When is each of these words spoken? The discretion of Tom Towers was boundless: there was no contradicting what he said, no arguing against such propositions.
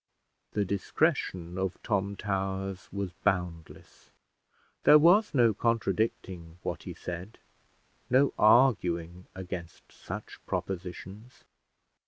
The 0.53 0.65
discretion 0.65 1.59
of 1.59 1.77
Tom 1.83 2.15
Towers 2.15 2.89
was 2.91 3.11
boundless: 3.23 4.09
there 4.83 4.97
was 4.97 5.31
no 5.35 5.53
contradicting 5.53 6.57
what 6.63 6.81
he 6.81 6.95
said, 6.95 7.37
no 8.09 8.33
arguing 8.35 9.27
against 9.35 9.91
such 9.91 10.39
propositions. 10.47 11.43